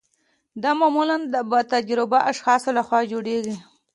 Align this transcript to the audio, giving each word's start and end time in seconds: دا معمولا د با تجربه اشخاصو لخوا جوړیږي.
دا 0.63 0.71
معمولا 0.79 1.17
د 1.33 1.35
با 1.49 1.59
تجربه 1.73 2.19
اشخاصو 2.31 2.69
لخوا 2.77 2.99
جوړیږي. 3.11 3.55